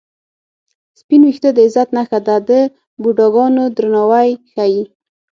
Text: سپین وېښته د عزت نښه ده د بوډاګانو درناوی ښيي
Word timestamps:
سپین 0.99 1.21
وېښته 1.27 1.49
د 1.53 1.57
عزت 1.67 1.89
نښه 1.97 2.19
ده 2.27 2.35
د 2.49 2.51
بوډاګانو 3.01 3.63
درناوی 3.75 4.29
ښيي 4.51 4.83